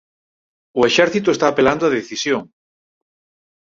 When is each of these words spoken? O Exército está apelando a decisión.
O 0.79 0.81
Exército 0.89 1.29
está 1.31 1.45
apelando 1.49 1.83
a 1.85 1.93
decisión. 1.97 2.41